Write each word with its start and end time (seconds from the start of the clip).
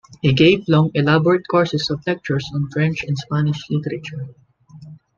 He 0.23 0.33
gave 0.33 0.67
long, 0.67 0.89
elaborate 0.95 1.43
courses 1.47 1.91
of 1.91 2.01
lectures 2.07 2.49
on 2.55 2.71
French 2.71 3.03
and 3.03 3.15
Spanish 3.15 3.69
literature. 3.69 4.29